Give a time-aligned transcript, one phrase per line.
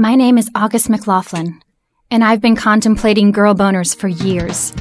[0.00, 1.60] My name is August McLaughlin,
[2.08, 4.72] and I've been contemplating girl boners for years.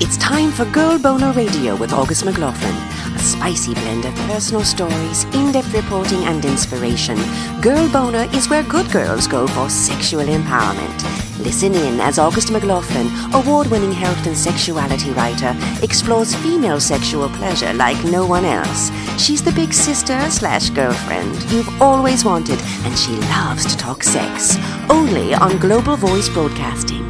[0.00, 2.74] It's time for Girl Boner Radio with August McLaughlin.
[3.14, 7.16] A spicy blend of personal stories, in depth reporting, and inspiration.
[7.62, 11.23] Girl Boner is where good girls go for sexual empowerment.
[11.44, 17.70] Listen in as August McLaughlin, award winning health and sexuality writer, explores female sexual pleasure
[17.74, 18.90] like no one else.
[19.22, 24.56] She's the big sister slash girlfriend you've always wanted, and she loves to talk sex.
[24.88, 27.04] Only on Global Voice Broadcasting.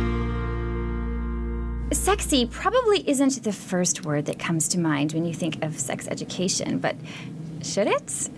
[1.92, 6.08] Sexy probably isn't the first word that comes to mind when you think of sex
[6.08, 6.96] education, but
[7.64, 8.30] should it?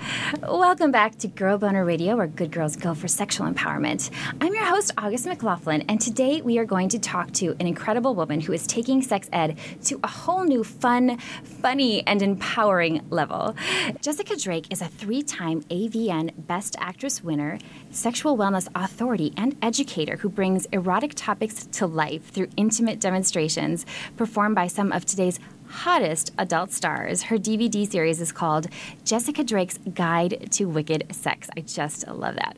[0.42, 4.10] Welcome back to Girl Boner Radio, where good girls go for sexual empowerment.
[4.40, 8.14] I'm your host, August McLaughlin, and today we are going to talk to an incredible
[8.14, 13.56] woman who is taking sex ed to a whole new fun, funny, and empowering level.
[14.00, 17.58] Jessica Drake is a three time AVN Best Actress winner,
[17.90, 23.84] sexual wellness authority, and educator who brings erotic topics to life through intimate demonstrations
[24.16, 27.22] performed by some of today's hottest adult stars.
[27.24, 28.66] Her DVD series is called
[29.04, 31.48] Jessica Drake's Guide to Wicked Sex.
[31.56, 32.56] I just love that.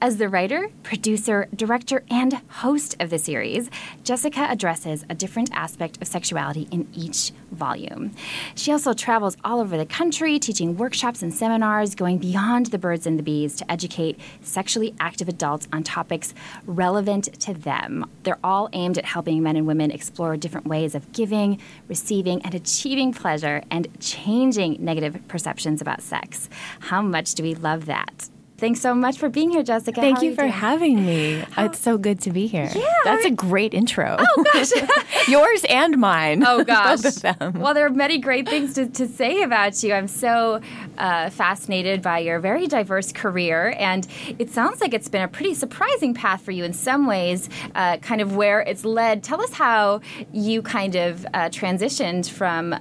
[0.00, 3.70] As the writer, producer, director, and host of the series,
[4.04, 8.12] Jessica addresses a different aspect of sexuality in each volume.
[8.54, 13.06] She also travels all over the country, teaching workshops and seminars, going beyond the birds
[13.06, 16.34] and the bees to educate sexually active adults on topics
[16.66, 18.08] relevant to them.
[18.22, 22.60] They're all aimed at helping men and women explore different ways of giving, receiving, and
[22.60, 26.48] achieving pleasure and changing negative perceptions about sex.
[26.80, 28.28] How much do we love that?
[28.60, 30.00] Thanks so much for being here, Jessica.
[30.00, 30.52] Thank How you for doing?
[30.52, 31.44] having me.
[31.52, 32.68] How- it's so good to be here.
[32.74, 33.32] Yeah, That's right.
[33.32, 34.16] a great intro.
[34.18, 34.70] Oh, gosh.
[35.28, 36.44] Yours and mine.
[36.46, 37.00] Oh gosh!
[37.02, 37.60] Both of them.
[37.60, 39.92] Well, there are many great things to, to say about you.
[39.94, 40.60] I'm so
[40.98, 44.06] uh, fascinated by your very diverse career, and
[44.38, 47.48] it sounds like it's been a pretty surprising path for you in some ways.
[47.74, 49.22] Uh, kind of where it's led.
[49.22, 50.00] Tell us how
[50.32, 52.74] you kind of uh, transitioned from.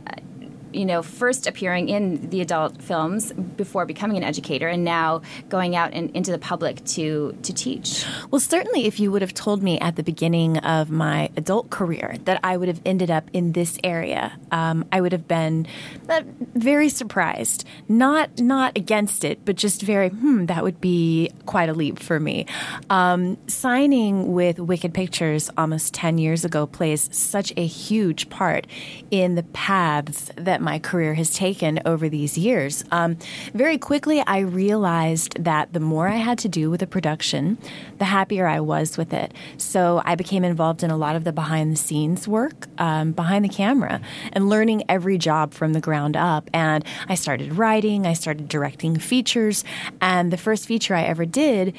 [0.71, 5.75] You know, first appearing in the adult films before becoming an educator, and now going
[5.75, 8.05] out and into the public to to teach.
[8.31, 12.15] Well, certainly, if you would have told me at the beginning of my adult career
[12.25, 15.67] that I would have ended up in this area, um, I would have been
[16.07, 16.21] uh,
[16.55, 17.65] very surprised.
[17.87, 20.45] Not not against it, but just very hmm.
[20.45, 22.45] That would be quite a leap for me.
[22.89, 28.67] Um, signing with Wicked Pictures almost ten years ago plays such a huge part
[29.11, 32.83] in the paths that my career has taken over these years.
[32.91, 33.17] Um,
[33.53, 37.57] very quickly, I realized that the more I had to do with a production,
[37.97, 39.33] the happier I was with it.
[39.57, 43.45] So I became involved in a lot of the behind the scenes work, um, behind
[43.45, 44.01] the camera,
[44.33, 46.49] and learning every job from the ground up.
[46.53, 49.63] And I started writing, I started directing features,
[50.01, 51.75] and the first feature I ever did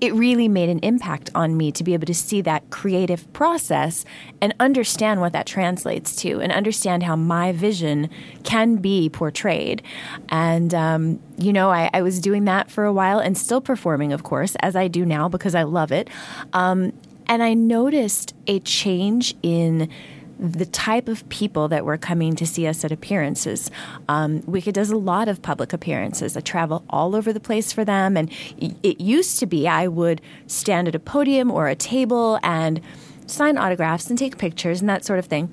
[0.00, 4.04] it really made an impact on me to be able to see that creative process
[4.40, 8.10] and understand what that translates to and understand how my vision
[8.44, 9.82] can be portrayed.
[10.28, 14.12] And, um, you know, I, I was doing that for a while and still performing,
[14.12, 16.08] of course, as I do now because I love it.
[16.52, 16.92] Um,
[17.26, 19.88] and I noticed a change in
[20.38, 23.70] the type of people that were coming to see us at appearances.
[24.08, 26.36] Um, Wicked does a lot of public appearances.
[26.36, 28.16] I travel all over the place for them.
[28.16, 32.80] And it used to be I would stand at a podium or a table and
[33.26, 35.52] sign autographs and take pictures and that sort of thing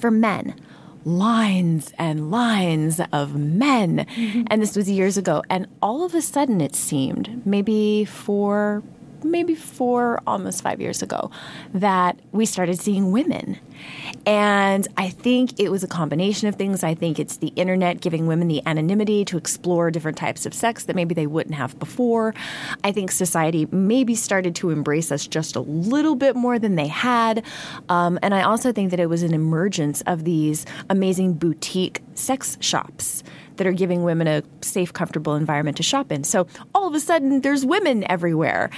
[0.00, 0.54] for men.
[1.04, 4.00] Lines and lines of men.
[4.50, 5.42] And this was years ago.
[5.48, 8.82] And all of a sudden, it seemed, maybe for
[9.24, 11.30] maybe four, almost five years ago,
[11.74, 13.58] that we started seeing women.
[14.26, 16.82] And I think it was a combination of things.
[16.82, 20.84] I think it's the internet giving women the anonymity to explore different types of sex
[20.84, 22.34] that maybe they wouldn't have before.
[22.84, 26.88] I think society maybe started to embrace us just a little bit more than they
[26.88, 27.44] had.
[27.88, 32.58] Um, and I also think that it was an emergence of these amazing boutique sex
[32.60, 33.22] shops
[33.58, 36.24] that are giving women a safe, comfortable environment to shop in.
[36.24, 38.70] So all of a sudden, there's women everywhere.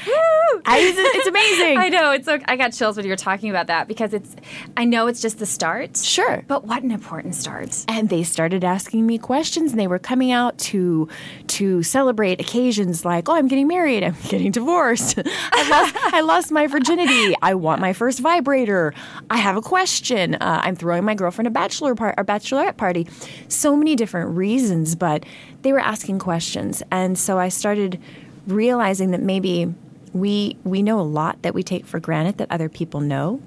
[0.66, 1.78] I, it's, it's amazing.
[1.78, 2.26] I know it's.
[2.26, 4.36] So, I got chills when you were talking about that because it's.
[4.76, 5.96] I know it's just the start.
[5.96, 6.44] Sure.
[6.48, 7.84] But what an important start.
[7.88, 11.08] and they started asking me questions and they were coming out to
[11.46, 15.18] to celebrate occasions like oh i'm getting married i'm getting divorced
[15.52, 18.94] I, lost, I lost my virginity i want my first vibrator
[19.30, 23.06] i have a question uh, i'm throwing my girlfriend a bachelor par- or bachelorette party
[23.48, 25.24] so many different reasons but
[25.62, 26.82] they were asking questions.
[26.90, 28.00] And so i started
[28.46, 29.72] realizing that maybe
[30.12, 33.40] we we know a lot that we take for granted that other people know.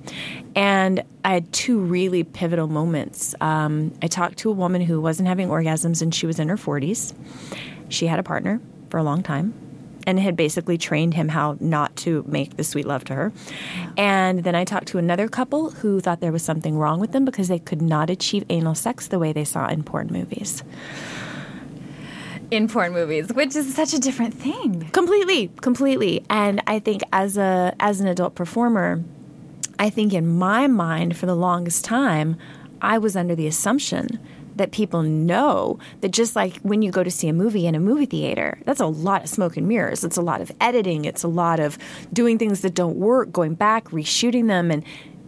[0.55, 3.35] And i had two really pivotal moments.
[3.41, 6.57] Um, i talked to a woman who wasn't having orgasms and she was in her
[6.57, 7.13] 40s
[7.89, 8.59] she had a partner
[8.89, 9.53] for a long time
[10.05, 13.31] and had basically trained him how not to make the sweet love to her.
[13.97, 17.25] And then I talked to another couple who thought there was something wrong with them
[17.25, 20.63] because they could not achieve anal sex the way they saw in porn movies.
[22.51, 24.89] In porn movies, which is such a different thing.
[24.91, 26.23] Completely, completely.
[26.29, 29.03] And I think as a as an adult performer,
[29.79, 32.37] I think in my mind for the longest time,
[32.81, 34.19] I was under the assumption
[34.55, 37.79] that people know that just like when you go to see a movie in a
[37.79, 40.03] movie theater, that's a lot of smoke and mirrors.
[40.03, 41.05] It's a lot of editing.
[41.05, 41.77] It's a lot of
[42.11, 44.71] doing things that don't work, going back, reshooting them.
[44.71, 44.83] And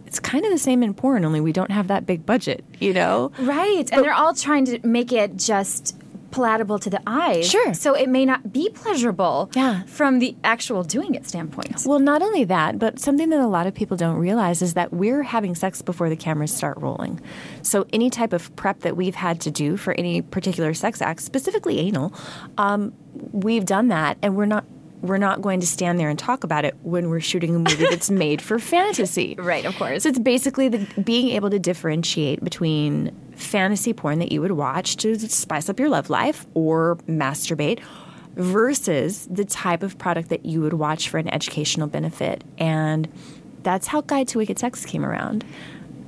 [0.06, 2.92] it's kind of the same in porn, only we don't have that big budget, you
[2.92, 3.32] know?
[3.38, 3.90] Right.
[3.92, 5.96] And they're all trying to make it just
[6.30, 7.48] palatable to the eyes.
[7.48, 7.74] Sure.
[7.74, 9.82] So it may not be pleasurable Yeah.
[9.86, 11.84] from the actual doing it standpoint.
[11.86, 14.92] Well, not only that, but something that a lot of people don't realize is that
[14.92, 17.20] we're having sex before the cameras start rolling.
[17.62, 21.22] So any type of prep that we've had to do for any particular sex act,
[21.22, 22.12] specifically anal,
[22.58, 22.92] um,
[23.32, 24.64] we've done that, and we're not.
[25.02, 27.86] We're not going to stand there and talk about it when we're shooting a movie
[27.88, 29.34] that's made for fantasy.
[29.38, 30.02] Right, of course.
[30.02, 34.96] So it's basically the, being able to differentiate between fantasy porn that you would watch
[34.96, 37.80] to spice up your love life or masturbate
[38.36, 42.44] versus the type of product that you would watch for an educational benefit.
[42.58, 43.08] And
[43.62, 45.44] that's how Guide to Wicked Sex came around.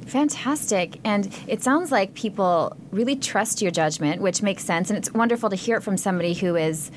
[0.06, 1.00] Fantastic.
[1.04, 4.88] And it sounds like people really trust your judgment, which makes sense.
[4.90, 6.90] And it's wonderful to hear it from somebody who is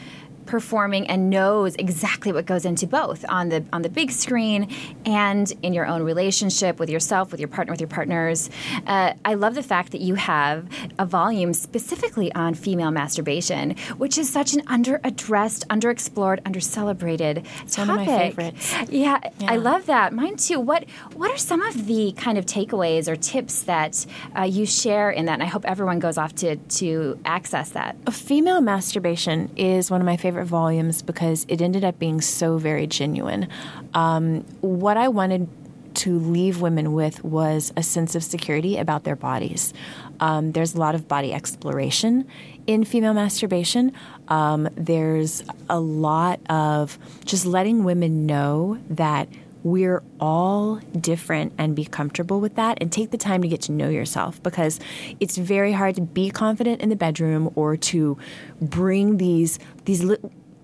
[0.46, 4.68] performing and knows exactly what goes into both on the on the big screen
[5.06, 8.50] and in your own relationship with yourself, with your partner, with your partners.
[8.88, 10.68] Uh, I love the fact that you have
[11.00, 17.90] a volume specifically on female masturbation, which is such an under-addressed, underexplored, undercelebrated It's one
[17.90, 18.36] of my topic.
[18.36, 18.76] favorites.
[18.90, 20.14] Yeah, I love that.
[20.14, 20.60] Mine too.
[20.60, 24.06] What What are some of the kind of takeaways or tips that
[24.38, 25.34] uh, you share in that?
[25.34, 27.96] And I hope everyone goes off to to access that.
[28.12, 32.88] Female masturbation is one of my favorite volumes because it ended up being so very
[32.88, 33.48] genuine.
[33.94, 35.48] Um, what I wanted
[35.94, 39.74] to leave women with was a sense of security about their bodies.
[40.20, 42.28] Um, there's a lot of body exploration
[42.68, 43.92] in female masturbation.
[44.28, 49.28] Um, there's a lot of just letting women know that
[49.64, 53.72] we're all different and be comfortable with that and take the time to get to
[53.72, 54.80] know yourself because
[55.20, 58.18] it's very hard to be confident in the bedroom or to
[58.60, 60.18] bring these these li-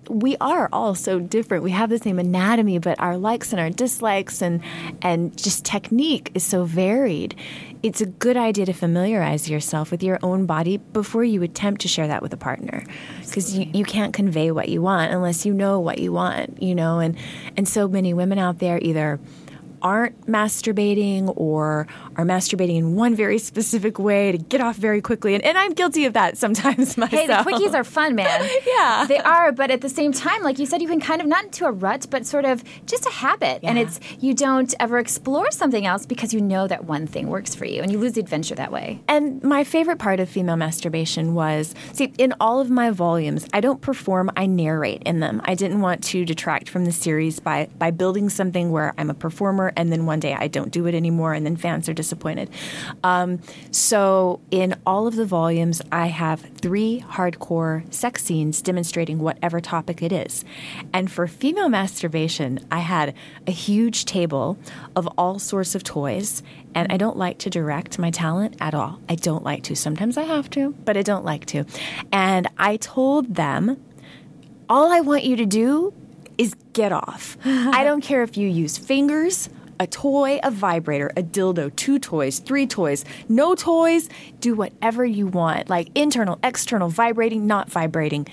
[0.09, 1.63] we are all so different.
[1.63, 4.61] We have the same anatomy, but our likes and our dislikes and
[5.01, 7.35] and just technique is so varied.
[7.83, 11.87] It's a good idea to familiarize yourself with your own body before you attempt to
[11.87, 12.83] share that with a partner,
[13.25, 16.61] because you, you can't convey what you want unless you know what you want.
[16.61, 17.17] You know, and
[17.55, 19.19] and so many women out there either
[19.81, 25.35] aren't masturbating or are masturbating in one very specific way to get off very quickly.
[25.35, 27.11] And, and I'm guilty of that sometimes myself.
[27.11, 28.49] Hey, the quickies are fun, man.
[28.67, 29.05] Yeah.
[29.07, 29.51] they are.
[29.51, 31.71] But at the same time, like you said, you can kind of not into a
[31.71, 36.05] rut, but sort of just a habit, and it's you don't ever explore something else
[36.05, 38.71] because you know that one thing works for you, and you lose the adventure that
[38.71, 38.99] way.
[39.07, 43.61] And my favorite part of female masturbation was see, in all of my volumes, I
[43.61, 45.41] don't perform, I narrate in them.
[45.45, 49.13] I didn't want to detract from the series by, by building something where I'm a
[49.13, 52.49] performer and then one day I don't do it anymore and then fans are disappointed.
[53.03, 59.59] Um, so in all of the volumes, I have three hardcore sex scenes demonstrating whatever
[59.59, 60.45] topic it is.
[60.93, 63.13] And for female masturbation, I had
[63.45, 64.57] a huge table
[64.95, 68.99] of all sorts of toys and I don't like to direct my talent at all.
[69.09, 69.75] I don't like to.
[69.75, 71.65] Sometimes I have to, but I don't like to.
[72.11, 73.83] And I told them,
[74.69, 75.93] all I want you to do
[76.37, 77.37] is get off.
[77.43, 79.49] I don't care if you use fingers,
[79.79, 85.27] a toy, a vibrator, a dildo, two toys, three toys, no toys, do whatever you
[85.27, 85.69] want.
[85.69, 88.27] Like internal, external, vibrating, not vibrating.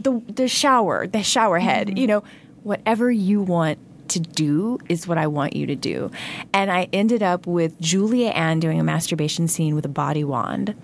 [0.00, 1.98] The the shower, the shower head, mm-hmm.
[1.98, 2.24] you know,
[2.62, 3.78] whatever you want
[4.08, 6.10] to do is what I want you to do.
[6.52, 10.74] And I ended up with Julia Ann doing a masturbation scene with a body wand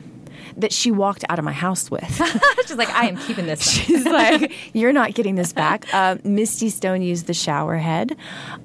[0.57, 2.05] that she walked out of my house with.
[2.67, 3.63] She's like, I am keeping this.
[3.63, 8.17] She's like, "You're not getting this back." Uh, Misty Stone used the shower head,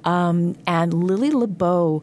[0.04, 2.02] um, and Lily LeBeau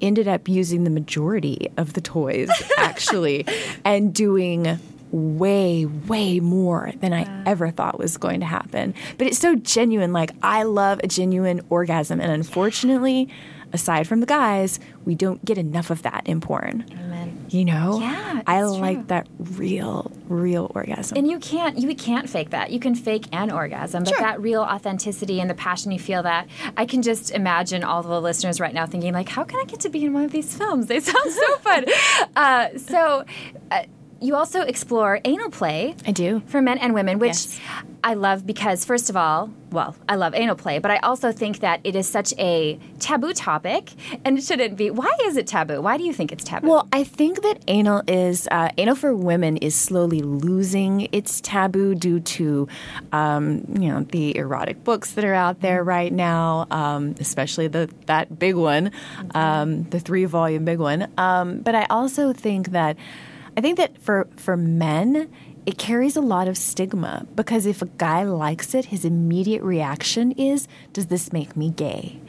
[0.00, 3.46] ended up using the majority of the toys actually,
[3.84, 4.78] and doing
[5.10, 8.94] way, way more than I ever thought was going to happen.
[9.18, 10.12] But it's so genuine.
[10.12, 13.28] Like I love a genuine orgasm, and unfortunately.
[13.74, 16.84] Aside from the guys, we don't get enough of that in porn.
[17.52, 19.06] You know, Yeah, I like true.
[19.08, 21.18] that real, real orgasm.
[21.18, 22.70] And you can't you can't fake that.
[22.70, 24.20] You can fake an orgasm, but Sure.
[24.20, 28.20] that real authenticity and the passion you feel that I can just imagine all the
[28.20, 30.56] listeners right now thinking like, how can I get to be in one of these
[30.56, 30.86] films?
[30.86, 31.84] They sound so fun.
[32.36, 33.24] uh, so.
[33.70, 33.82] Uh,
[34.22, 35.94] you also explore anal play.
[36.06, 36.40] I do.
[36.46, 37.60] For men and women, which Yes.
[38.04, 41.60] I love because, first of all, well, I love anal play, but I also think
[41.60, 43.92] that it is such a taboo topic
[44.24, 44.90] and it shouldn't be.
[44.90, 45.80] Why is it taboo?
[45.80, 46.68] Why do you think it's taboo?
[46.68, 51.94] Well, I think that anal is uh, anal for women is slowly losing its taboo
[51.94, 52.68] due to,
[53.12, 57.88] um, you know, the erotic books that are out there right now, um, especially the
[58.06, 58.90] that big one,
[59.34, 61.08] um, the three volume big one.
[61.16, 62.96] Um, but I also think that
[63.56, 65.30] I think that for for men.
[65.64, 70.32] It carries a lot of stigma because if a guy likes it, his immediate reaction
[70.32, 72.20] is, Does this make me gay?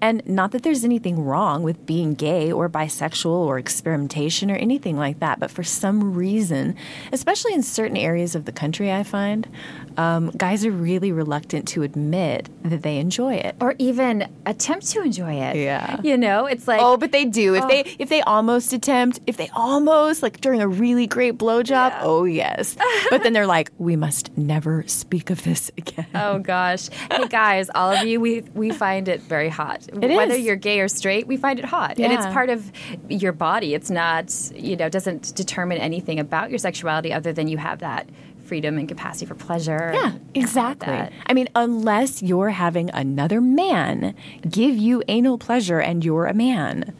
[0.00, 4.96] And not that there's anything wrong with being gay or bisexual or experimentation or anything
[4.96, 6.76] like that, but for some reason,
[7.12, 9.48] especially in certain areas of the country, I find
[9.96, 13.56] um, guys are really reluctant to admit that they enjoy it.
[13.60, 15.56] or even attempt to enjoy it.
[15.56, 16.00] Yeah.
[16.02, 16.80] You know, it's like.
[16.82, 17.54] Oh, but they do.
[17.54, 21.96] If they if they almost attempt, if they almost like during a really great blowjob,
[22.00, 22.76] oh yes.
[23.10, 26.06] but then they're like, we must never speak of this again.
[26.14, 26.88] Oh gosh.
[27.10, 29.86] Hey guys, all of you, we we find it very hot.
[29.92, 30.44] Whether is.
[30.44, 31.98] you're gay or straight, we find it hot.
[31.98, 32.70] And it's part of
[33.08, 33.74] your body.
[33.74, 38.08] It's not, you know, doesn't determine anything about your sexuality other than you have that
[38.46, 39.90] freedom and capacity for pleasure.
[39.92, 40.92] Yeah, and all of exactly.
[40.92, 41.12] that.
[41.26, 44.14] I mean, unless you're having another man
[44.48, 46.94] give you anal pleasure and you're a man.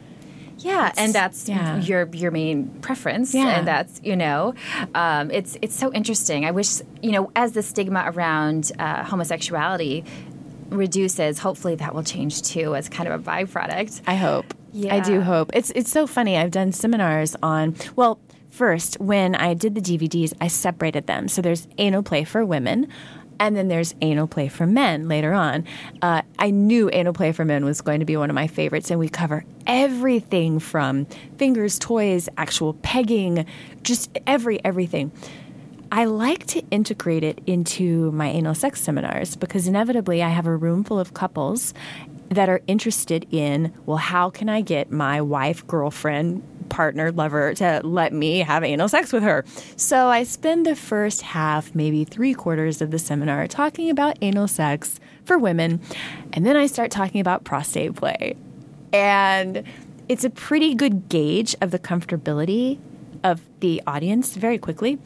[0.59, 1.79] Yeah, and that's yeah.
[1.79, 3.57] your your main preference, Yeah.
[3.57, 4.55] and that's you know,
[4.95, 6.45] um, it's it's so interesting.
[6.45, 10.03] I wish you know, as the stigma around uh, homosexuality
[10.69, 14.01] reduces, hopefully that will change too, as kind of a byproduct.
[14.07, 14.53] I hope.
[14.71, 14.95] Yeah.
[14.95, 15.51] I do hope.
[15.53, 16.37] It's it's so funny.
[16.37, 18.19] I've done seminars on well,
[18.49, 21.27] first when I did the DVDs, I separated them.
[21.27, 22.87] So there's anal play for women.
[23.39, 25.63] And then there's anal play for men later on.
[26.01, 28.89] Uh, I knew anal play for men was going to be one of my favorites,
[28.89, 31.05] and we cover everything from
[31.37, 33.45] fingers, toys, actual pegging,
[33.83, 35.11] just every everything.
[35.91, 40.55] I like to integrate it into my anal sex seminars because inevitably I have a
[40.55, 41.73] room full of couples
[42.29, 47.79] that are interested in, well, how can I get my wife, girlfriend, partner, lover to
[47.85, 49.45] let me have anal sex with her?
[49.77, 54.49] So I spend the first half, maybe three quarters of the seminar talking about anal
[54.49, 55.79] sex for women.
[56.33, 58.35] And then I start talking about prostate play.
[58.91, 59.63] And
[60.09, 62.79] it's a pretty good gauge of the comfortability
[63.23, 64.99] of the audience very quickly.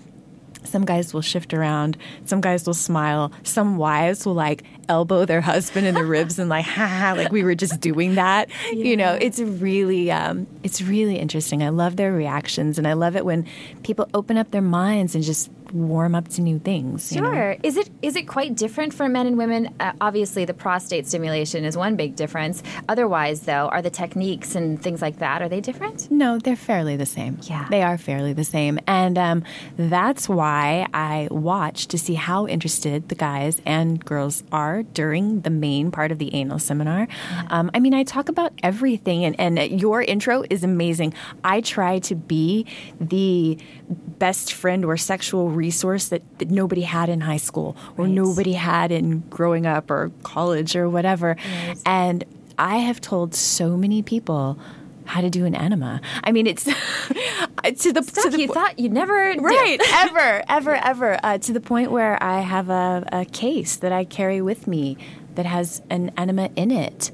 [0.63, 1.97] Some guys will shift around.
[2.25, 3.31] Some guys will smile.
[3.43, 7.31] Some wives will like elbow their husband in the ribs and like, ha ha, like
[7.31, 8.49] we were just doing that.
[8.71, 11.63] You know, it's really, um, it's really interesting.
[11.63, 13.45] I love their reactions, and I love it when
[13.83, 17.11] people open up their minds and just warm up to new things.
[17.11, 17.31] you know?
[17.31, 17.55] Sure.
[17.63, 19.73] Is it is it quite different for men and women?
[19.79, 22.63] Uh, obviously, the prostate stimulation is one big difference.
[22.89, 26.09] Otherwise, though, are the techniques and things like that are they different?
[26.11, 27.39] No, they're fairly the same.
[27.43, 27.67] Yeah.
[27.69, 28.79] They are fairly the same.
[28.87, 29.43] And um,
[29.77, 35.49] that's why I watch to see how interested the guys and girls are during the
[35.49, 37.07] main part of the anal seminar.
[37.49, 41.13] Um, I mean, I talk about everything, and, and your intro is amazing.
[41.43, 42.65] I try to be
[42.99, 43.57] the
[43.89, 48.13] best friend or sexual resource that, that nobody had in high school or Right.
[48.23, 49.05] nobody had in
[49.37, 51.35] growing up or college or whatever.
[51.85, 52.23] And
[52.57, 54.57] I have told so many people
[55.05, 55.99] how to do an enema.
[56.23, 56.63] I mean, it's
[57.83, 61.51] to the to the you po- thought you'd never right ever ever ever uh, to
[61.53, 64.97] the point where I have a, a case that I carry with me
[65.35, 67.11] that has an enema in it.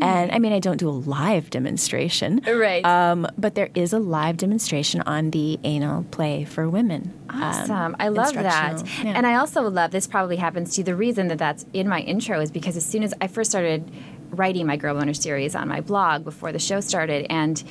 [0.00, 2.84] And I mean, I don't do a live demonstration, Right.
[2.84, 7.12] Um, but there is a live demonstration on the anal play for women.
[7.28, 7.96] Um, Awesome.
[7.98, 8.82] I love that.
[9.04, 9.12] Yeah.
[9.16, 10.84] And I also love this probably happens to you.
[10.84, 13.90] The reason that that's in my intro is because as soon as I first started
[14.30, 17.62] writing my Girl Boner series on my blog before the show started, and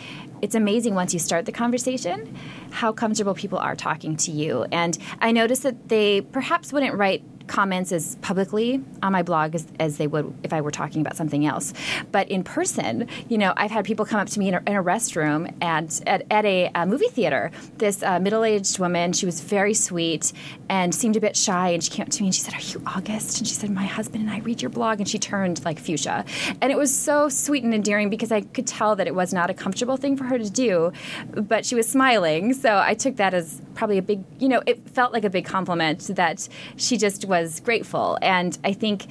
[0.41, 2.36] it's amazing once you start the conversation
[2.72, 4.65] how comfortable people are talking to you.
[4.72, 9.68] And I noticed that they perhaps wouldn't write comments as publicly on my blog as,
[9.79, 11.74] as they would if I were talking about something else.
[12.12, 14.75] But in person, you know, I've had people come up to me in a, in
[14.75, 17.51] a restroom and at, at a, uh movie theater.
[17.77, 20.32] This uh, middle aged woman, she was very sweet
[20.70, 21.70] and seemed a bit shy.
[21.70, 23.39] And she came up to me and she said, Are you August?
[23.39, 25.00] And she said, My husband and I read your blog.
[25.00, 26.25] And she turned like fuchsia.
[26.62, 29.50] And it was so sweet and endearing because I could tell that it was not
[29.50, 30.91] a comfortable thing for her to do,
[31.34, 32.53] but she was smiling.
[32.53, 35.46] So I took that as probably a big, you know, it felt like a big
[35.46, 38.17] compliment that she just was grateful.
[38.22, 39.08] And I think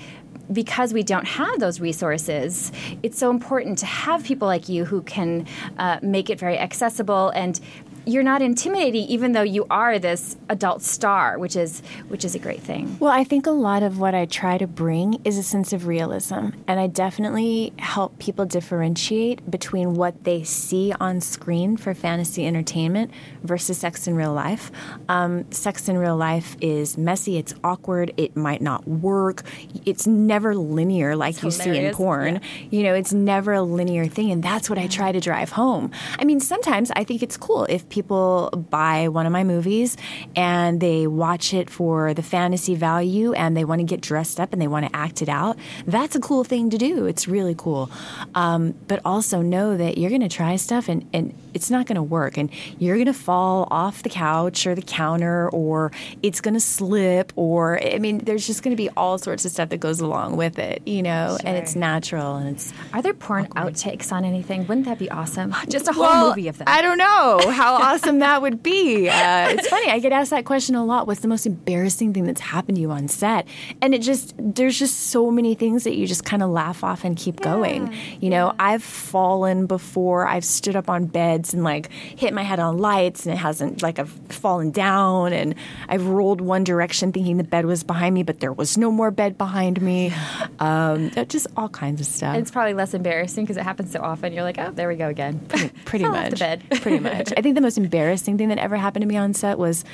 [0.50, 5.02] because we don't have those resources, it's so important to have people like you who
[5.02, 5.46] can
[5.78, 7.60] uh, make it very accessible and
[8.08, 12.38] you're not intimidating, even though you are this adult star, which is which is a
[12.38, 12.96] great thing.
[12.98, 15.86] Well, I think a lot of what I try to bring is a sense of
[15.86, 22.46] realism, and I definitely help people differentiate between what they see on screen for fantasy
[22.46, 23.10] entertainment
[23.42, 24.72] versus sex in real life.
[25.10, 29.42] Um, sex in real life is messy, it's awkward, it might not work,
[29.84, 32.34] it's never linear like It's you see in porn.
[32.34, 32.68] Yeah.
[32.70, 35.90] You know, it's never a linear thing, and that's what I try to drive home.
[36.18, 39.96] I mean, sometimes I think it's cool if people buy one of my movies
[40.36, 44.52] and they watch it for the fantasy value and they want to get dressed up
[44.52, 45.58] and they want to act it out.
[45.86, 47.06] That's a cool thing to do.
[47.06, 47.90] It's really cool.
[48.34, 51.96] Um, but also know that you're going to try stuff and, and it's not going
[51.96, 56.40] to work, and you're going to fall off the couch or the counter, or it's
[56.40, 59.68] going to slip, or I mean, there's just going to be all sorts of stuff
[59.70, 63.46] that goes along with it, you know, and it's natural and it's Are there porn
[63.48, 64.66] outtakes on anything?
[64.66, 65.54] Wouldn't that be awesome?
[65.68, 66.66] Just a whole well, movie of them.
[66.68, 69.08] I don't know how awesome that would be.
[69.08, 69.90] Uh, it's funny.
[69.90, 71.06] I get asked that question a lot.
[71.06, 73.46] What's the most embarrassing thing that's happened to you on set?
[73.82, 77.04] And it just there's just so many things that you just kind of laugh off
[77.04, 77.94] and keep going.
[78.20, 80.26] You know, I've fallen before.
[80.26, 83.82] I've stood up on beds and like hit my head on lights, and it hasn't
[83.82, 85.54] like I've fallen down, and
[85.88, 89.10] I've rolled one direction thinking the bed was behind me, but there was no more
[89.10, 90.12] bed behind me.
[90.58, 92.36] Um, just all kinds of stuff.
[92.36, 94.32] it's probably less embarrassing because it happens so often.
[94.32, 95.38] You're like, oh, there we go again.
[95.84, 96.64] pretty Fell much off the bed.
[96.82, 99.58] pretty much i think the most embarrassing thing that ever happened to me on set
[99.58, 99.84] was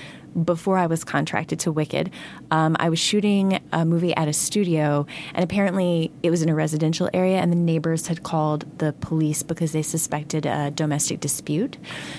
[0.45, 2.11] before i was contracted to wicked
[2.51, 6.55] um, i was shooting a movie at a studio and apparently it was in a
[6.55, 11.77] residential area and the neighbors had called the police because they suspected a domestic dispute.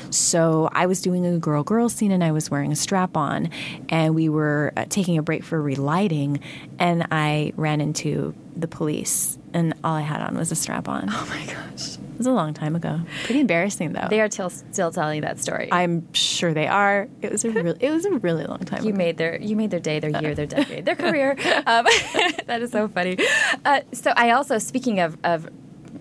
[0.10, 3.50] So i was doing a girl girl scene and i was wearing a strap on
[3.90, 6.40] and we were uh, taking a break for relighting
[6.80, 11.06] and i ran into the police and all i had on was a strap on
[11.10, 11.96] oh my gosh.
[11.96, 13.02] it was a long time ago.
[13.26, 14.08] Pretty embarrassing though.
[14.10, 15.68] They are till, still telling that story.
[15.72, 17.10] I'm sure they are.
[17.22, 18.84] It was a really, it was a really long time.
[18.84, 18.98] you ago.
[18.98, 21.32] made their you made their day, their year, their decade, their career.
[21.66, 21.86] Um,
[22.46, 23.18] that is so funny.
[23.66, 25.50] Uh, so I also, speaking of, of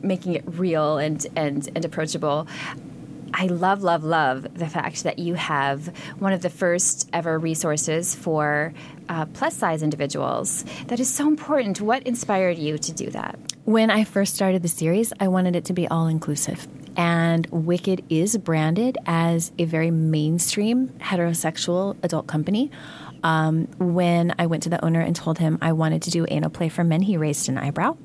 [0.02, 2.46] making it real and and and approachable.
[3.37, 5.88] I love, love, love the fact that you have
[6.20, 8.73] one of the first ever resources for
[9.08, 10.64] uh, plus size individuals.
[10.87, 11.80] That is so important.
[11.80, 13.38] What inspired you to do that?
[13.64, 16.68] When I first started the series, I wanted it to be all inclusive.
[16.96, 22.71] And Wicked is branded as a very mainstream heterosexual adult company.
[23.23, 26.50] Um, when I went to the owner and told him I wanted to do anal
[26.50, 27.97] play for men, he raised an eyebrow,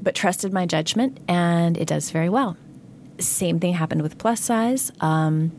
[0.00, 2.56] but trusted my judgment, and it does very well.
[3.18, 4.92] Same thing happened with plus size.
[5.00, 5.50] Um,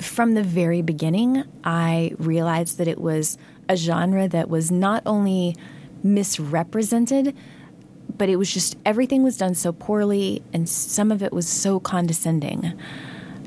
[0.00, 5.56] from the very beginning, I realized that it was a genre that was not only
[6.02, 7.36] misrepresented,
[8.16, 11.80] but it was just everything was done so poorly, and some of it was so
[11.80, 12.72] condescending.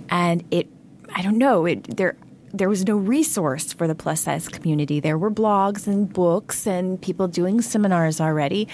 [0.09, 0.67] And it,
[1.13, 2.15] I don't know, it there.
[2.55, 4.99] There was no resource for the plus size community.
[4.99, 8.67] There were blogs and books and people doing seminars already.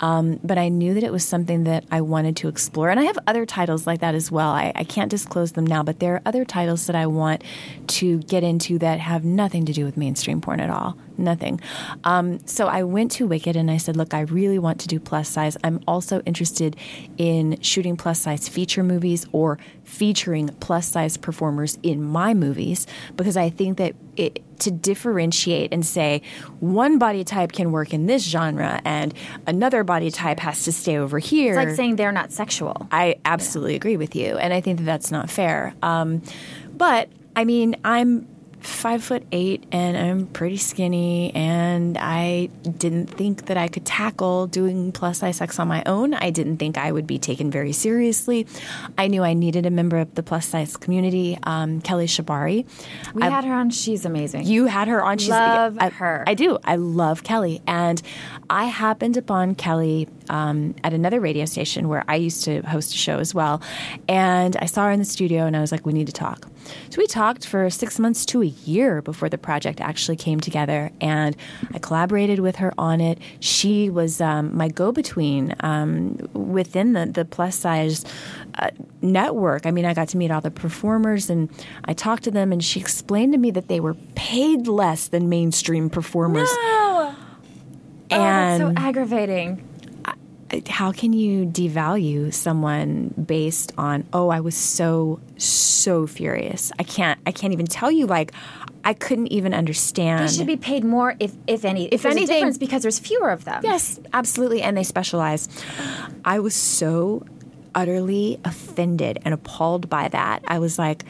[0.00, 2.88] Um, but I knew that it was something that I wanted to explore.
[2.88, 4.50] And I have other titles like that as well.
[4.50, 7.44] I, I can't disclose them now, but there are other titles that I want
[7.88, 10.96] to get into that have nothing to do with mainstream porn at all.
[11.18, 11.60] Nothing.
[12.04, 15.00] Um, so I went to Wicked and I said, Look, I really want to do
[15.00, 15.56] plus size.
[15.64, 16.76] I'm also interested
[17.16, 23.36] in shooting plus size feature movies or featuring plus size performers in my movies because
[23.36, 26.22] I think that it, to differentiate and say
[26.60, 29.12] one body type can work in this genre and
[29.46, 31.58] another body type has to stay over here.
[31.58, 32.86] It's like saying they're not sexual.
[32.92, 35.74] I absolutely agree with you, and I think that that's not fair.
[35.82, 36.22] Um,
[36.76, 38.26] but I mean, I'm
[38.60, 44.46] five foot eight and I'm pretty skinny, and I didn't think that I could tackle
[44.46, 46.14] doing plus size sex on my own.
[46.14, 48.46] I didn't think I would be taken very seriously.
[48.96, 52.66] I knew I needed a member of the plus size community, um, Kelly Shibari.
[53.14, 53.70] We had her on.
[53.70, 54.46] She's amazing.
[54.46, 55.18] You had her on.
[55.18, 56.24] She's Love I, her.
[56.26, 56.58] I do.
[56.64, 58.00] I love Kelly, and
[58.50, 62.98] I happened upon Kelly um, at another radio station where I used to host a
[62.98, 63.62] show as well,
[64.08, 66.46] and I saw her in the studio, and I was like, "We need to talk."
[66.90, 70.90] So we talked for six months to a year before the project actually came together,
[71.00, 71.36] and
[71.72, 73.18] I collaborated with her on it.
[73.40, 78.04] She was um, my go-between um, within the the plus size
[78.54, 78.70] uh,
[79.02, 79.66] network.
[79.66, 81.48] I mean, I got to meet all the performers, and
[81.84, 85.28] I talked to them, and she explained to me that they were paid less than
[85.28, 86.48] mainstream performers.
[86.50, 87.16] Oh,
[88.10, 89.67] and that's so aggravating.
[90.68, 97.20] How can you devalue someone based on oh i was so so furious i can't
[97.26, 98.32] i can't even tell you like
[98.84, 101.86] i couldn't even understand They should be paid more, if if any.
[101.88, 103.60] If, there's anything- difference because there's fewer of them.
[103.62, 105.48] yes absolutely and they specialize
[106.24, 107.26] i was so
[107.74, 111.04] utterly offended and appalled by that i was like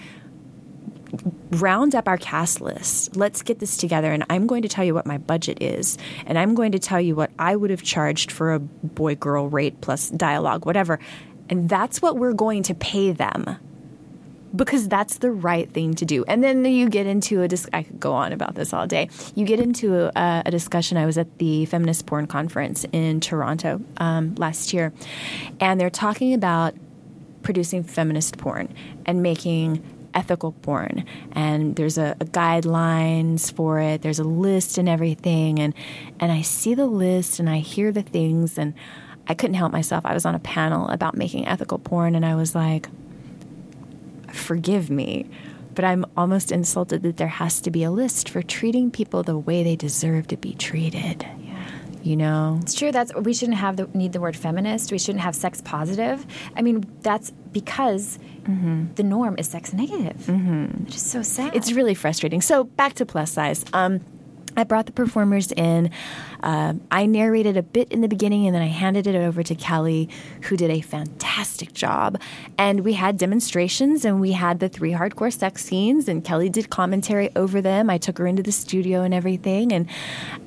[1.51, 3.17] round up our cast list.
[3.17, 6.39] Let's get this together, and I'm going to tell you what my budget is, and
[6.39, 9.81] I'm going to tell you what I would have charged for a boy girl rate
[9.81, 10.99] plus dialogue, whatever.
[11.51, 13.57] And that's what we're going to pay them
[14.55, 16.25] because that's the right thing to do.
[16.25, 19.09] And then you get into a dis- I could go on about this all day.
[19.35, 20.97] You get into a, a discussion.
[20.97, 24.93] I was at the feminist porn conference in Toronto um, last year,
[25.61, 26.75] and they're talking about
[27.43, 28.75] producing feminist porn
[29.07, 29.83] and making
[30.19, 31.05] ethical porn.
[31.33, 34.03] And there's a, a, guidelines for it.
[34.03, 35.59] There's a list and everything.
[35.59, 35.75] And
[36.21, 38.59] and i see the list and i hear the things.
[38.59, 38.75] And
[39.27, 40.05] i couldn't help myself.
[40.05, 42.89] I was on a panel about making ethical porn and i was like
[44.33, 45.27] forgive me,
[45.75, 49.39] but I'm almost insulted that there has to be a list for treating people the
[49.39, 51.27] way they deserve to be treated.
[52.09, 52.91] You know, it's true.
[52.91, 54.91] That's we shouldn't have the, need the word feminist.
[54.91, 56.25] We shouldn't have sex positive.
[56.57, 58.95] I mean, that's because mm-hmm.
[58.95, 60.17] the norm is sex negative.
[60.23, 60.89] Mm-hmm.
[60.89, 61.55] So sad.
[61.55, 62.41] It's really frustrating.
[62.41, 63.63] So back to plus size.
[63.75, 64.01] Um,
[64.59, 65.91] I brought the performers in.
[66.43, 69.55] Uh, I narrated a bit in the beginning and then I handed it over to
[69.55, 70.09] Kelly,
[70.43, 72.21] who did a fantastic job.
[72.59, 76.71] And we had demonstrations and we had the three hardcore sex scenes, and Kelly did
[76.71, 77.89] commentary over them.
[77.91, 79.73] I took her into the studio and everything.
[79.73, 79.89] And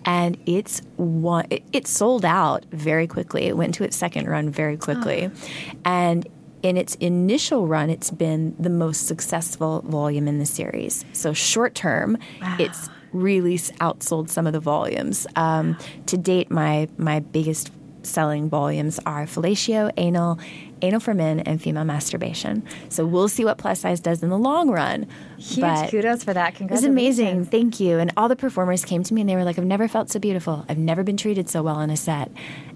[0.06, 3.44] and it's one, it, it sold out very quickly.
[3.44, 5.30] It went to its second run very quickly.
[5.34, 5.78] Oh.
[5.86, 6.28] And
[6.64, 11.06] in its initial run, it's been the most successful volume in the series.
[11.14, 12.58] So short term, wow.
[12.60, 15.28] it's really outsold some of the volumes.
[15.36, 17.72] Um, to date, my my biggest
[18.04, 20.40] selling volumes are fellatio, anal,
[20.82, 22.64] anal for men, and female masturbation.
[22.90, 25.08] So we'll see what plus size does in the long run.
[25.38, 26.56] Huge but kudos for that.
[26.56, 26.86] Congratulations.
[26.86, 27.46] It was amazing.
[27.46, 28.00] Thank you.
[28.00, 30.20] And all the performers came to me and they were like, I've never felt so
[30.20, 30.66] beautiful.
[30.68, 32.32] I've never been treated so well on a set.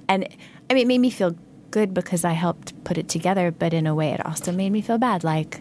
[0.07, 0.27] And
[0.69, 1.35] I mean, it made me feel
[1.71, 4.81] good because I helped put it together, but in a way, it also made me
[4.81, 5.23] feel bad.
[5.23, 5.59] Like,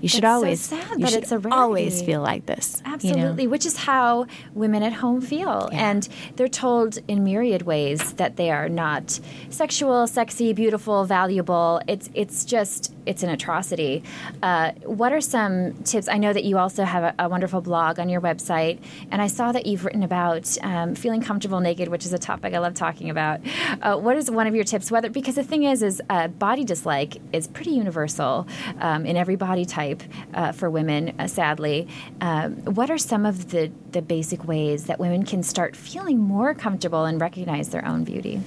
[0.00, 2.82] you should That's always so sad, you but should it's a always feel like this.
[2.84, 3.50] Absolutely, you know?
[3.50, 5.90] which is how women at home feel, yeah.
[5.90, 11.80] and they're told in myriad ways that they are not sexual, sexy, beautiful, valuable.
[11.86, 14.02] It's it's just it's an atrocity.
[14.42, 16.08] Uh, what are some tips?
[16.08, 18.78] I know that you also have a, a, wonderful blog on your website,
[19.10, 22.54] and I saw that you've written about um, feeling comfortable naked, which is a topic
[22.54, 23.40] I love talking about.
[23.82, 24.90] Uh, what is one of your tips?
[24.90, 28.46] Whether because the thing is, is uh, body dislike is pretty universal
[28.80, 29.89] um, in every body type
[30.34, 31.14] uh, for women.
[31.18, 31.88] Uh, sadly,
[32.20, 36.54] um, what are some of the the basic ways that women can start feeling more
[36.54, 38.40] comfortable and recognize their own beauty?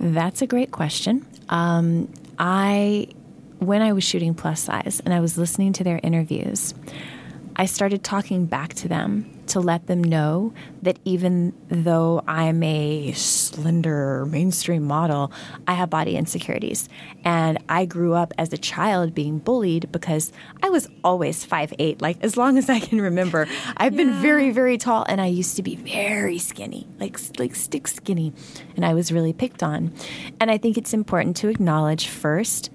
[0.00, 1.26] That's a great question.
[1.48, 3.08] Um, I
[3.58, 6.74] when I was shooting plus size and I was listening to their interviews,
[7.56, 10.52] I started talking back to them to let them know
[10.82, 15.32] that even though I'm a slender mainstream model,
[15.66, 16.88] I have body insecurities.
[17.24, 22.00] And I grew up as a child being bullied because I was always five eight.
[22.00, 23.46] like as long as I can remember.
[23.76, 24.04] I've yeah.
[24.04, 28.32] been very, very tall and I used to be very skinny, like like stick skinny,
[28.76, 29.92] and I was really picked on.
[30.40, 32.70] And I think it's important to acknowledge first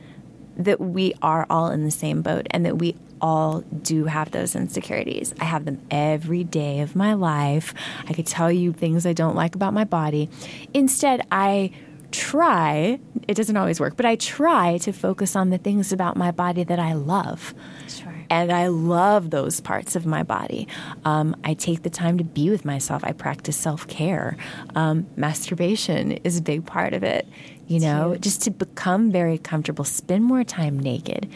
[0.57, 4.55] that we are all in the same boat and that we all do have those
[4.55, 5.33] insecurities.
[5.39, 7.73] I have them every day of my life.
[8.07, 10.29] I could tell you things I don't like about my body.
[10.73, 11.71] Instead, I
[12.11, 16.31] try, it doesn't always work, but I try to focus on the things about my
[16.31, 17.53] body that I love.
[17.87, 18.18] Sure.
[18.29, 20.67] And I love those parts of my body.
[21.05, 23.03] Um, I take the time to be with myself.
[23.03, 24.37] I practice self care.
[24.75, 27.27] Um, masturbation is a big part of it
[27.69, 31.29] you know, just to become very comfortable, spend more time naked,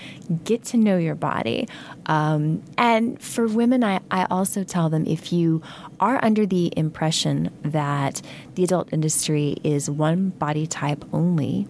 [0.44, 1.68] get to know your body.
[2.08, 5.62] Um, and for women, I, I also tell them if you
[6.00, 8.24] are under the impression that
[8.56, 11.68] the adult industry is one body type only,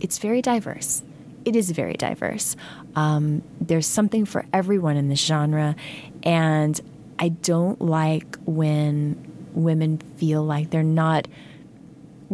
[0.00, 1.02] it's very diverse.
[1.44, 2.54] It is very diverse.
[2.96, 5.76] Um, there's something for everyone in this genre.
[6.22, 6.80] And
[7.18, 11.28] I don't like when women feel like they're not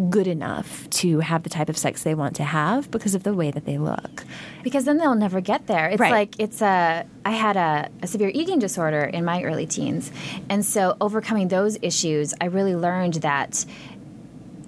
[0.09, 3.35] good enough to have the type of sex they want to have because of the
[3.35, 4.25] way that they look.
[4.63, 5.91] Because then they'll never get there.
[5.91, 6.11] It's right.
[6.11, 10.11] like it's a I had a, a, severe eating disorder in my early teens.
[10.49, 13.67] And so overcoming those issues, I really learned that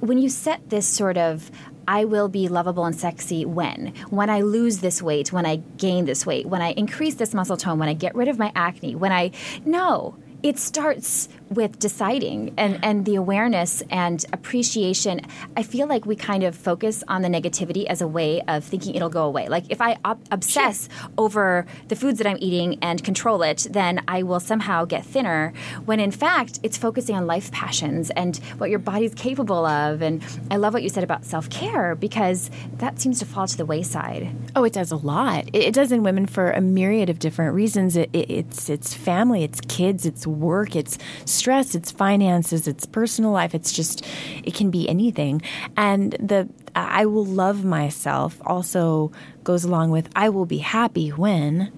[0.01, 1.51] when you set this sort of
[1.87, 3.95] I will be lovable and sexy when?
[4.11, 7.57] When I lose this weight, when I gain this weight, when I increase this muscle
[7.57, 9.33] tone, when I get rid of my acne, when I
[9.65, 15.21] no, it starts with deciding and, and the awareness and appreciation.
[15.57, 18.95] I feel like we kind of focus on the negativity as a way of thinking
[18.95, 19.49] it'll go away.
[19.49, 21.11] Like if I ob- obsess sure.
[21.17, 25.53] over the foods that I'm eating and control it, then I will somehow get thinner.
[25.85, 30.03] When in fact, it's focusing on life passions and what your body's capable of.
[30.03, 33.57] And I love what you said about self care because that seems to fall to
[33.57, 34.29] the wayside.
[34.57, 35.49] Oh, it does a lot.
[35.53, 37.97] It, it does in women for a myriad of different reasons.
[37.97, 43.31] It, it, it's it's family, it's kids, it's work, it's stress, it's finances, it's personal
[43.31, 43.55] life.
[43.55, 44.05] It's just
[44.43, 45.43] it can be anything.
[45.77, 49.13] And the I will love myself also
[49.45, 51.73] goes along with I will be happy when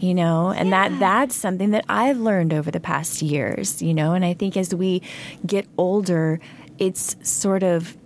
[0.00, 0.88] you know and yeah.
[0.88, 4.56] that that's something that I've learned over the past years you know and I think
[4.56, 5.02] as we
[5.46, 6.40] get older
[6.78, 7.96] it's sort of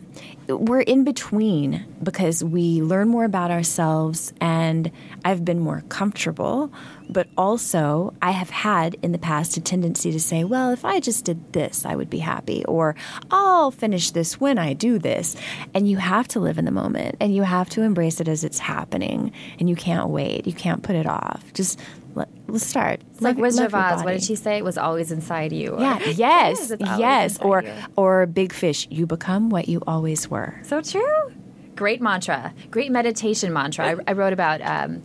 [0.48, 4.90] we're in between because we learn more about ourselves and
[5.24, 6.72] I've been more comfortable.
[7.11, 11.00] But also, I have had in the past a tendency to say, well, if I
[11.00, 12.96] just did this, I would be happy, or
[13.30, 15.34] I'll finish this when I do this.
[15.72, 18.44] And you have to live in the moment and you have to embrace it as
[18.44, 19.32] it's happening.
[19.58, 21.42] And you can't wait, you can't put it off.
[21.54, 21.80] Just
[22.18, 23.00] let, us start.
[23.12, 24.04] It's like Wizard of Oz.
[24.04, 24.59] What did she say?
[24.59, 25.76] It was always inside you.
[25.78, 25.98] Yeah.
[26.09, 26.72] yes.
[26.81, 27.38] yes.
[27.40, 27.72] Or you.
[27.96, 28.87] or Big Fish.
[28.90, 30.59] You become what you always were.
[30.62, 31.33] So true.
[31.76, 32.52] Great mantra.
[32.70, 33.87] Great meditation mantra.
[33.87, 34.61] I, I wrote about.
[34.62, 35.02] Um,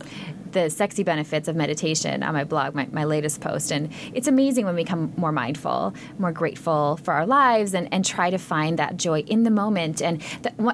[0.54, 3.70] the sexy benefits of meditation on my blog, my, my latest post.
[3.70, 8.04] And it's amazing when we become more mindful, more grateful for our lives, and, and
[8.04, 10.00] try to find that joy in the moment.
[10.00, 10.22] And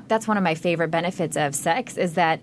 [0.07, 2.41] that's one of my favorite benefits of sex is that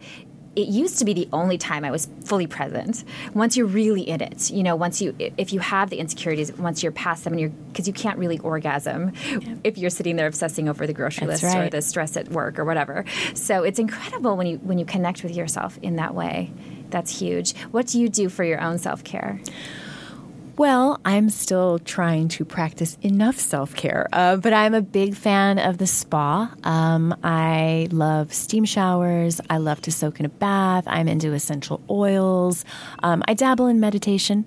[0.58, 3.04] it used to be the only time I was fully present.
[3.36, 6.82] Once you're really in it, you know, once you if you have the insecurities, once
[6.82, 9.56] you're past them, and you're because you can't really orgasm yeah.
[9.64, 11.68] if you're sitting there obsessing over the grocery That's list right.
[11.68, 13.06] or the stress at work or whatever.
[13.36, 16.52] So it's incredible when you when you connect with yourself in that way.
[16.90, 17.56] That's huge.
[17.68, 19.40] What do you do for your own self care?
[20.58, 25.60] Well, I'm still trying to practice enough self care, uh, but I'm a big fan
[25.60, 26.52] of the spa.
[26.64, 29.40] Um, I love steam showers.
[29.52, 30.86] I love to soak in a bath.
[30.88, 32.66] I'm into essential oils.
[33.04, 34.46] Um, I dabble in meditation.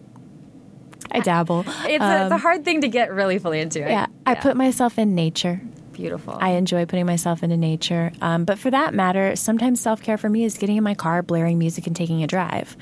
[1.13, 1.61] I dabble.
[1.61, 3.79] It's, um, a, it's, a, um, hard thing to get really fully into.
[3.79, 5.61] Yeah, yeah, I put myself in nature.
[5.93, 6.37] Beautiful.
[6.41, 8.11] I enjoy putting myself into nature.
[8.21, 11.23] Um, but for that matter, sometimes self care for me is getting in my car,
[11.23, 12.77] blaring music, and taking a drive.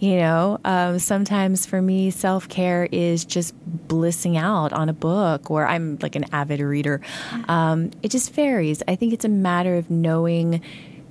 [0.00, 3.54] You know, um, sometimes for me, self care is just
[3.86, 7.02] blissing out on a book, or I'm like an avid reader.
[7.48, 8.82] Um, it just varies.
[8.88, 10.62] I think it's a matter of knowing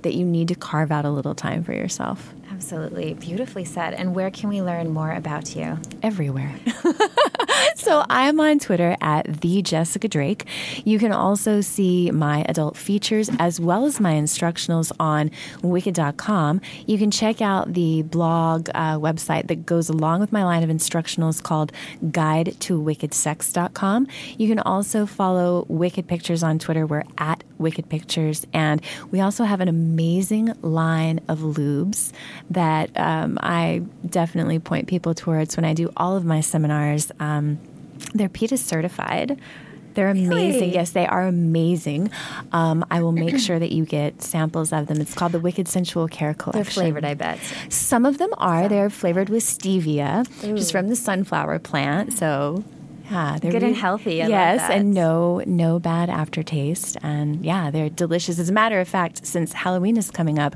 [0.02, 2.34] that you need to carve out a little time for yourself.
[2.50, 3.14] Absolutely.
[3.14, 3.94] Beautifully said.
[3.94, 5.78] And where can we learn more about you?
[6.02, 6.54] Everywhere.
[7.74, 10.46] so I'm on Twitter at the Jessica Drake.
[10.84, 15.30] You can also see my adult features as well as my instructionals on
[15.62, 16.60] wicked.com.
[16.86, 20.70] You can check out the blog uh, website that goes along with my line of
[20.70, 21.72] instructionals called
[22.10, 24.06] guide to wickedsex.com.
[24.38, 26.86] You can also follow Wicked Pictures on Twitter.
[26.86, 28.46] We're at Wicked Pictures.
[28.52, 32.12] And we also have an amazing line of lubes
[32.50, 37.12] that um, I definitely point people towards when I do all of my seminars.
[37.20, 37.49] Um,
[38.14, 39.40] they're PETA certified.
[39.94, 40.30] They're amazing.
[40.30, 40.74] Really?
[40.74, 42.10] Yes, they are amazing.
[42.52, 45.00] Um, I will make sure that you get samples of them.
[45.00, 46.62] It's called the Wicked Sensual Care Collection.
[46.62, 47.38] They're flavored, I bet.
[47.68, 48.68] Some of them are.
[48.68, 50.52] They're flavored with stevia, Ooh.
[50.52, 52.12] which is from the sunflower plant.
[52.12, 52.62] So
[53.10, 54.22] yeah, they're good really, and healthy.
[54.22, 58.38] I yes, and no no bad aftertaste, and yeah, they're delicious.
[58.38, 60.54] As a matter of fact, since Halloween is coming up,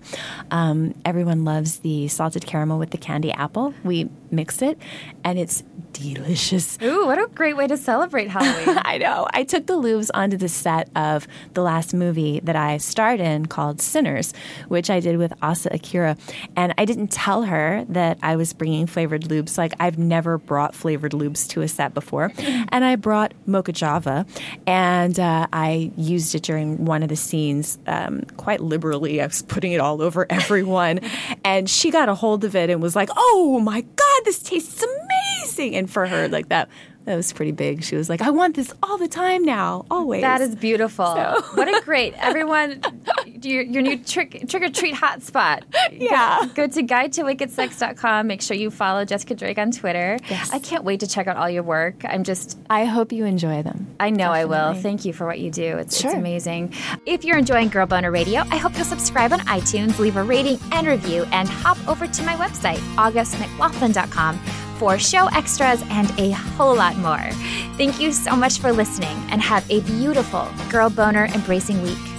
[0.52, 3.74] um, everyone loves the salted caramel with the candy apple.
[3.82, 4.78] We mix it,
[5.22, 6.76] and it's delicious.
[6.82, 8.78] Ooh, what a great way to celebrate Halloween!
[8.84, 9.26] I know.
[9.32, 13.46] I took the lubes onto the set of the last movie that I starred in
[13.46, 14.34] called Sinners,
[14.68, 16.16] which I did with Asa Akira,
[16.56, 19.56] and I didn't tell her that I was bringing flavored lubes.
[19.56, 24.26] Like I've never brought flavored lubes to a set before and I brought Mocha Java,
[24.66, 29.22] and uh, I used it during one of the scenes um, quite liberally.
[29.22, 31.00] I was putting it all over everyone,
[31.44, 34.82] and she got a hold of it and was like, "Oh my God, this tastes
[34.82, 36.68] amazing!" And for her, like that
[37.04, 37.84] that was pretty big.
[37.84, 40.22] She was like, I want this all the time now, always.
[40.22, 41.04] That is beautiful.
[41.04, 41.42] So.
[41.54, 42.80] what a great, everyone,
[43.44, 45.62] your, your new trick, trick or treat hotspot.
[45.92, 46.40] Yeah.
[46.54, 48.26] Go, go to guide to wickedsex.com.
[48.26, 50.18] Make sure you follow Jessica Drake on Twitter.
[50.28, 50.50] Yes.
[50.52, 52.04] I can't wait to check out all your work.
[52.04, 52.58] I'm just.
[52.68, 53.94] I hope you enjoy them.
[54.00, 54.40] I know Definitely.
[54.40, 54.82] I will.
[54.82, 55.78] Thank you for what you do.
[55.78, 56.10] It's, sure.
[56.10, 56.74] it's amazing.
[57.06, 60.58] If you're enjoying Girl Boner Radio, I hope you'll subscribe on iTunes, leave a rating
[60.72, 64.38] and review, and hop over to my website, augustmclaughlin.com
[64.78, 67.30] for show extras and a whole lot more.
[67.76, 72.13] Thank you so much for listening and have a beautiful Girl Boner Embracing Week.